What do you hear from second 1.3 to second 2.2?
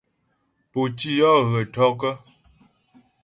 hə̀ tɔ́'?